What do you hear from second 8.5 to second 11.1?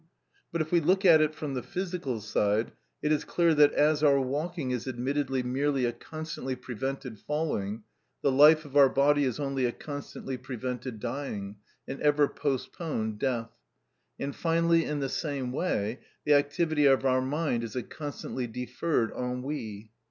of our body is only a constantly prevented